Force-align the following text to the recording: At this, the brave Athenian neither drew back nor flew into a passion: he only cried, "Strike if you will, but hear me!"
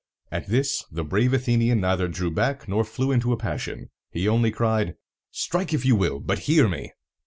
At 0.31 0.47
this, 0.47 0.83
the 0.91 1.03
brave 1.03 1.31
Athenian 1.31 1.79
neither 1.79 2.07
drew 2.07 2.31
back 2.31 2.67
nor 2.67 2.83
flew 2.83 3.11
into 3.11 3.33
a 3.33 3.37
passion: 3.37 3.91
he 4.09 4.27
only 4.27 4.49
cried, 4.49 4.95
"Strike 5.29 5.75
if 5.75 5.85
you 5.85 5.95
will, 5.95 6.19
but 6.19 6.39
hear 6.49 6.67
me!" 6.67 6.93